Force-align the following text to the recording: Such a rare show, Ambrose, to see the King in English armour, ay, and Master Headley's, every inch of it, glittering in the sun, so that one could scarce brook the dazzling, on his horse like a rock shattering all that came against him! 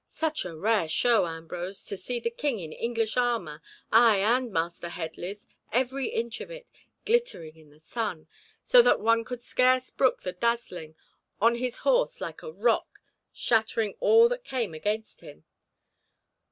Such 0.07 0.45
a 0.45 0.57
rare 0.57 0.87
show, 0.87 1.27
Ambrose, 1.27 1.83
to 1.85 1.95
see 1.95 2.19
the 2.19 2.31
King 2.31 2.57
in 2.57 2.71
English 2.73 3.17
armour, 3.17 3.61
ay, 3.91 4.17
and 4.21 4.51
Master 4.51 4.89
Headley's, 4.89 5.47
every 5.71 6.07
inch 6.07 6.41
of 6.41 6.49
it, 6.49 6.65
glittering 7.05 7.55
in 7.55 7.69
the 7.69 7.77
sun, 7.77 8.27
so 8.63 8.81
that 8.81 8.99
one 8.99 9.23
could 9.23 9.43
scarce 9.43 9.91
brook 9.91 10.21
the 10.23 10.33
dazzling, 10.33 10.95
on 11.39 11.53
his 11.53 11.77
horse 11.85 12.19
like 12.19 12.41
a 12.41 12.51
rock 12.51 12.99
shattering 13.31 13.95
all 13.99 14.27
that 14.29 14.43
came 14.43 14.73
against 14.73 15.21
him! 15.21 15.43